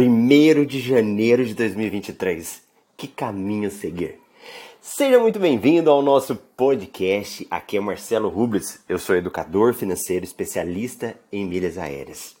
[0.00, 2.62] 1 de janeiro de 2023.
[2.96, 4.20] Que caminho seguir?
[4.80, 7.44] Seja muito bem-vindo ao nosso podcast.
[7.50, 8.78] Aqui é Marcelo Rubles.
[8.88, 12.36] Eu sou educador financeiro especialista em milhas aéreas.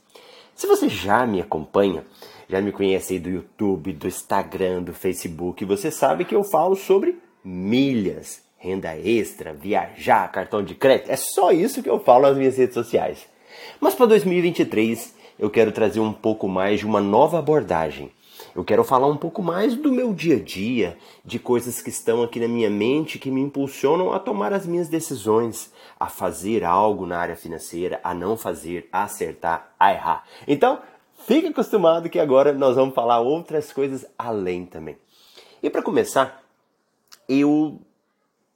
[0.54, 2.04] Se você já me acompanha,
[2.48, 6.76] já me conhece aí do YouTube, do Instagram, do Facebook, você sabe que eu falo
[6.76, 11.10] sobre milhas, renda extra, viajar, cartão de crédito.
[11.10, 13.26] É só isso que eu falo nas minhas redes sociais.
[13.80, 18.10] Mas para 2023 eu quero trazer um pouco mais de uma nova abordagem.
[18.54, 22.22] Eu quero falar um pouco mais do meu dia a dia, de coisas que estão
[22.22, 27.06] aqui na minha mente que me impulsionam a tomar as minhas decisões, a fazer algo
[27.06, 30.24] na área financeira, a não fazer, a acertar, a errar.
[30.46, 30.80] Então,
[31.26, 34.96] fique acostumado que agora nós vamos falar outras coisas além também.
[35.62, 36.42] E para começar,
[37.28, 37.80] eu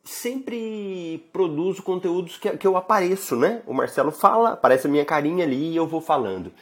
[0.05, 3.63] sempre produzo conteúdos que, que eu apareço, né?
[3.67, 6.53] O Marcelo fala, aparece a minha carinha ali e eu vou falando.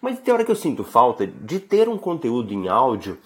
[0.00, 3.18] Mas tem hora que eu sinto falta de ter um conteúdo em áudio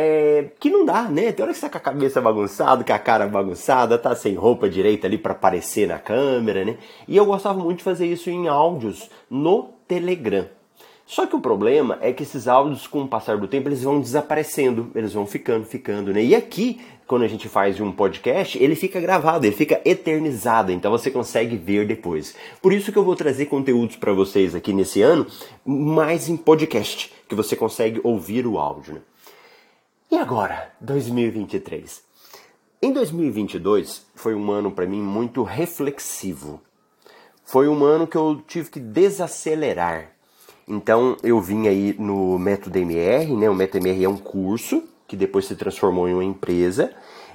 [0.00, 1.32] é, que não dá, né?
[1.32, 4.34] Tem hora que você tá com a cabeça bagunçada, com a cara bagunçada, tá sem
[4.34, 6.78] roupa direita ali para aparecer na câmera, né?
[7.08, 10.46] E eu gostava muito de fazer isso em áudios no Telegram.
[11.08, 13.98] Só que o problema é que esses áudios, com o passar do tempo, eles vão
[13.98, 16.22] desaparecendo, eles vão ficando, ficando, né?
[16.22, 20.90] E aqui, quando a gente faz um podcast, ele fica gravado, ele fica eternizado, então
[20.90, 22.36] você consegue ver depois.
[22.60, 25.26] Por isso que eu vou trazer conteúdos para vocês aqui nesse ano,
[25.64, 29.00] mais em podcast, que você consegue ouvir o áudio, né?
[30.10, 32.02] E agora, 2023.
[32.82, 36.60] Em 2022 foi um ano para mim muito reflexivo.
[37.46, 40.17] Foi um ano que eu tive que desacelerar
[40.68, 43.48] então eu vim aí no Método MR, né?
[43.48, 46.92] O Método MR é um curso que depois se transformou em uma empresa.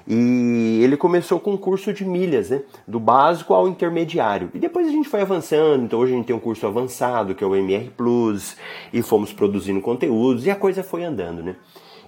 [0.07, 2.61] E ele começou com um curso de milhas, né?
[2.87, 4.51] Do básico ao intermediário.
[4.53, 5.83] E depois a gente foi avançando.
[5.83, 8.55] Então hoje a gente tem um curso avançado, que é o MR Plus,
[8.91, 11.55] e fomos produzindo conteúdos e a coisa foi andando, né?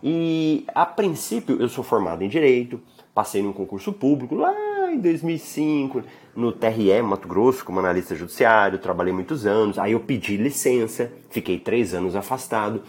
[0.03, 2.79] E a princípio eu sou formado em direito,
[3.13, 4.53] passei num concurso público lá
[4.95, 6.01] em 2005
[6.35, 9.77] no TRE, Mato Grosso, como analista judiciário, trabalhei muitos anos.
[9.77, 12.81] Aí eu pedi licença, fiquei três anos afastado.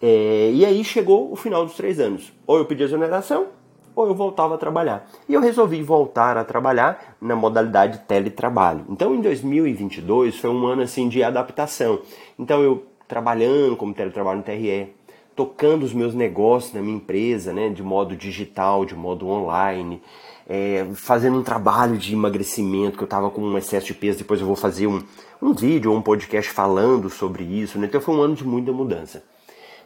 [0.00, 2.32] É, e aí chegou o final dos três anos.
[2.46, 3.46] Ou eu pedi exoneração,
[3.94, 5.08] ou eu voltava a trabalhar.
[5.28, 8.84] E eu resolvi voltar a trabalhar na modalidade teletrabalho.
[8.88, 12.00] Então, em 2022 foi um ano assim de adaptação.
[12.38, 14.92] Então, eu trabalhando como teletrabalho no TRE,
[15.34, 20.02] tocando os meus negócios na minha empresa, né, de modo digital, de modo online,
[20.48, 24.40] é, fazendo um trabalho de emagrecimento, que eu estava com um excesso de peso, depois
[24.40, 25.02] eu vou fazer um,
[25.40, 27.78] um vídeo ou um podcast falando sobre isso.
[27.78, 27.86] Né?
[27.86, 29.24] Então foi um ano de muita mudança.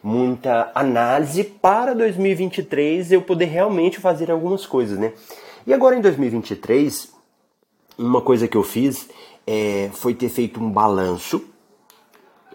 [0.03, 5.11] Muita análise para 2023 eu poder realmente fazer algumas coisas, né?
[5.65, 7.11] E agora em 2023,
[7.97, 9.09] uma coisa que eu fiz
[9.45, 11.43] é, foi ter feito um balanço,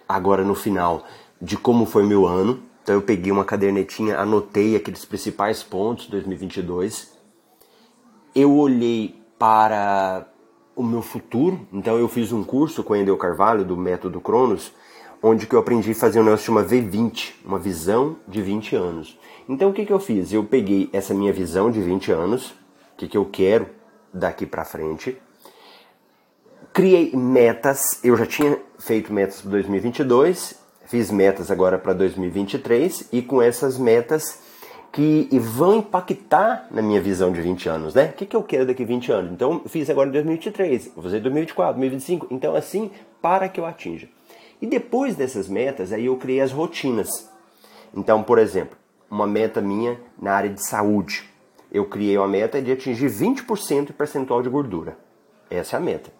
[0.08, 1.04] agora no final,
[1.40, 2.62] de como foi meu ano.
[2.82, 7.12] Então eu peguei uma cadernetinha, anotei aqueles principais pontos de 2022
[8.34, 10.26] eu olhei para
[10.74, 14.72] o meu futuro, então eu fiz um curso com o Endel Carvalho do método Cronos,
[15.22, 19.18] onde que eu aprendi a fazer um negócio chama V20, uma visão de 20 anos.
[19.48, 20.32] Então o que, que eu fiz?
[20.32, 23.66] Eu peguei essa minha visão de 20 anos, o que, que eu quero
[24.12, 25.16] daqui para frente,
[26.72, 30.61] criei metas, eu já tinha feito metas para 2022,
[30.92, 34.40] fiz metas agora para 2023 e com essas metas
[34.92, 38.10] que vão impactar na minha visão de 20 anos, né?
[38.10, 39.32] O que, que eu quero daqui a 20 anos?
[39.32, 42.26] Então, fiz agora em 2023, vou fazer em 2024, 2025.
[42.30, 42.90] Então, assim,
[43.22, 44.06] para que eu atinja.
[44.60, 47.08] E depois dessas metas, aí eu criei as rotinas.
[47.96, 48.76] Então, por exemplo,
[49.10, 51.24] uma meta minha na área de saúde.
[51.72, 54.98] Eu criei uma meta de atingir 20% de percentual de gordura.
[55.48, 56.12] Essa é a meta.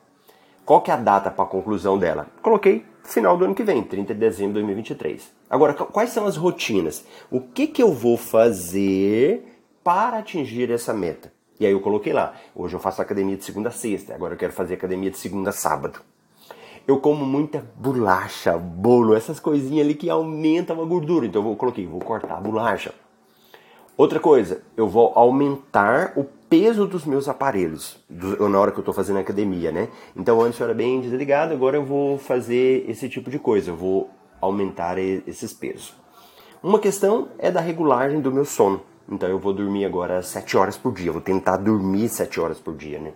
[0.65, 2.29] Qual que é a data para a conclusão dela?
[2.41, 5.33] Coloquei final do ano que vem, 30 de dezembro de 2023.
[5.49, 7.05] Agora, quais são as rotinas?
[7.31, 11.33] O que, que eu vou fazer para atingir essa meta?
[11.59, 14.39] E aí eu coloquei lá, hoje eu faço academia de segunda a sexta, agora eu
[14.39, 16.01] quero fazer academia de segunda a sábado.
[16.87, 21.27] Eu como muita bolacha, bolo, essas coisinhas ali que aumentam a gordura.
[21.27, 22.93] Então eu coloquei, vou cortar a bolacha.
[23.97, 28.83] Outra coisa, eu vou aumentar o peso dos meus aparelhos do, na hora que eu
[28.83, 29.89] estou fazendo academia, né?
[30.15, 33.75] Então antes eu era bem desligado, agora eu vou fazer esse tipo de coisa, eu
[33.75, 35.95] vou aumentar esses pesos.
[36.63, 38.83] Uma questão é da regulagem do meu sono.
[39.11, 42.77] Então eu vou dormir agora 7 horas por dia, vou tentar dormir 7 horas por
[42.77, 43.13] dia, né?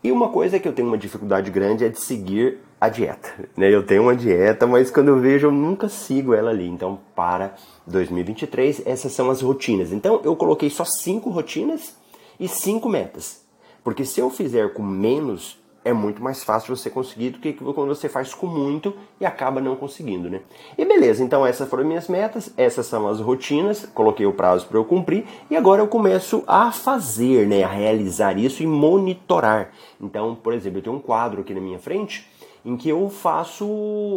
[0.00, 3.34] E uma coisa que eu tenho uma dificuldade grande é de seguir a dieta.
[3.58, 3.74] Né?
[3.74, 6.68] Eu tenho uma dieta, mas quando eu vejo eu nunca sigo ela ali.
[6.68, 9.92] Então, para 2023, essas são as rotinas.
[9.92, 12.03] Então, eu coloquei só cinco rotinas
[12.38, 13.44] e cinco metas.
[13.82, 17.88] Porque se eu fizer com menos, é muito mais fácil você conseguir do que quando
[17.88, 20.40] você faz com muito e acaba não conseguindo, né?
[20.78, 24.78] E beleza, então essas foram minhas metas, essas são as rotinas, coloquei o prazo para
[24.78, 29.72] eu cumprir e agora eu começo a fazer, né, a realizar isso e monitorar.
[30.00, 32.26] Então, por exemplo, eu tenho um quadro aqui na minha frente
[32.64, 33.64] em que eu faço,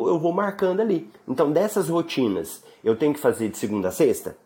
[0.08, 1.10] eu vou marcando ali.
[1.28, 4.38] Então, dessas rotinas, eu tenho que fazer de segunda a sexta?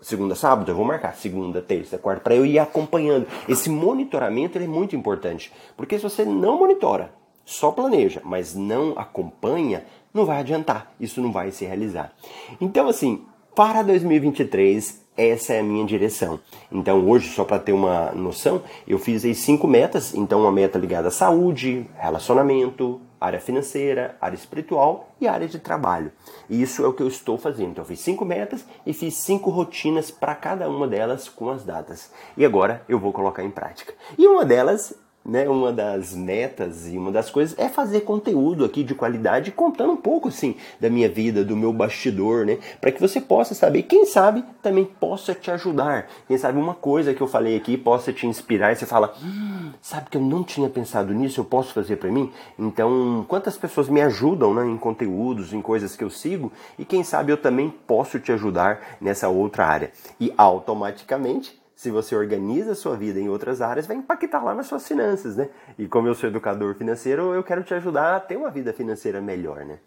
[0.00, 3.26] Segunda sábado, eu vou marcar segunda, terça, quarta, para eu ir acompanhando.
[3.48, 7.12] Esse monitoramento é muito importante, porque se você não monitora,
[7.44, 12.12] só planeja, mas não acompanha, não vai adiantar, isso não vai se realizar.
[12.60, 16.38] Então, assim, para 2023, essa é a minha direção.
[16.70, 20.14] Então, hoje, só para ter uma noção, eu fiz aí cinco metas.
[20.14, 26.12] Então, uma meta ligada à saúde, relacionamento, área financeira, área espiritual e área de trabalho.
[26.48, 27.70] E isso é o que eu estou fazendo.
[27.70, 31.64] Então, eu fiz cinco metas e fiz cinco rotinas para cada uma delas com as
[31.64, 32.12] datas.
[32.36, 33.94] E agora eu vou colocar em prática.
[34.18, 34.94] E uma delas
[35.26, 39.92] né, uma das metas e uma das coisas é fazer conteúdo aqui de qualidade, contando
[39.92, 43.82] um pouco assim da minha vida, do meu bastidor, né, para que você possa saber,
[43.82, 46.08] quem sabe também possa te ajudar.
[46.28, 49.72] Quem sabe uma coisa que eu falei aqui possa te inspirar e você fala, hum,
[49.80, 52.30] sabe que eu não tinha pensado nisso, eu posso fazer para mim?
[52.58, 57.02] Então, quantas pessoas me ajudam, né, em conteúdos, em coisas que eu sigo e quem
[57.02, 59.90] sabe eu também posso te ajudar nessa outra área.
[60.20, 64.66] E automaticamente se você organiza a sua vida em outras áreas, vai impactar lá nas
[64.66, 65.50] suas finanças, né?
[65.78, 69.20] E como eu sou educador financeiro, eu quero te ajudar a ter uma vida financeira
[69.20, 69.78] melhor, né?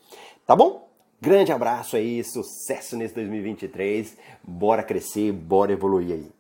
[0.46, 0.88] Tá bom?
[1.20, 4.16] Grande abraço aí, sucesso nesse 2023.
[4.44, 6.39] Bora crescer, bora evoluir aí.